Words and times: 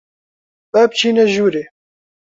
با 0.73 0.81
بچینە 0.89 1.25
ژوورێ. 1.33 1.63